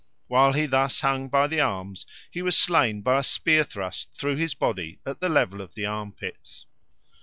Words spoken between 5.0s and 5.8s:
at the level of